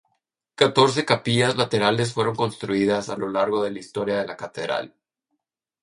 Catorce 0.55 1.05
capillas 1.05 1.57
laterales 1.57 2.11
fueron 2.11 2.35
construidas 2.35 3.09
a 3.09 3.17
lo 3.17 3.29
largo 3.29 3.63
de 3.63 3.69
la 3.69 3.77
historia 3.79 4.15
de 4.17 4.25
la 4.25 4.35
catedral. 4.35 4.95